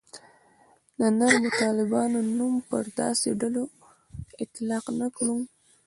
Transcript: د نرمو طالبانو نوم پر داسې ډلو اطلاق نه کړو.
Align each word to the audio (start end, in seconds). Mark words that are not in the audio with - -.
د 0.99 1.01
نرمو 1.19 1.49
طالبانو 1.63 2.17
نوم 2.37 2.53
پر 2.69 2.85
داسې 2.99 3.27
ډلو 3.41 3.63
اطلاق 4.43 4.85
نه 4.99 5.07
کړو. 5.15 5.37